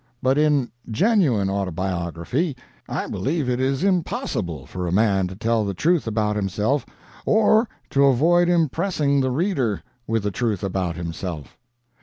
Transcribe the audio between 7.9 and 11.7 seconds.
to avoid impressing the reader with the truth about himself.